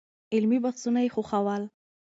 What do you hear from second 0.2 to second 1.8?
علمي بحثونه يې خوښول.